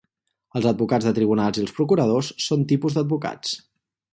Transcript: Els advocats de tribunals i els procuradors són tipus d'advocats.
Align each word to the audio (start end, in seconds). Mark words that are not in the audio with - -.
Els 0.59 0.67
advocats 0.69 1.09
de 1.09 1.13
tribunals 1.17 1.61
i 1.61 1.63
els 1.65 1.75
procuradors 1.81 2.33
són 2.47 2.67
tipus 2.73 2.97
d'advocats. 2.99 3.57